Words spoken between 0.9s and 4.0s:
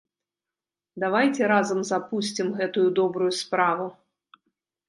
Давайце разам запусцім гэтую добрую справу.